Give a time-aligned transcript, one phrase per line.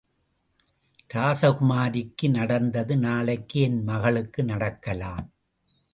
[1.13, 5.33] ராசகுமாரிக்கு நடந்தது நாளைக்கு என் மகளுக்கு நடக்கலாம்.